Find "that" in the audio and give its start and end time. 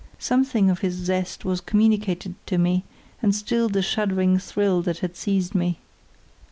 4.81-4.97